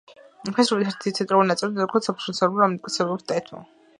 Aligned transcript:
ფესტივალის 0.45 0.87
ერთ-ერთი 0.91 1.13
ცენტრალური 1.19 1.49
ნაწილი 1.51 1.77
დედაქალაქის 1.77 2.11
აფრიკული 2.13 2.39
წარმოშობის 2.39 2.65
ამერიკელთა 2.67 2.95
საზოგადოებას 2.97 3.31
დაეთმო. 3.35 3.63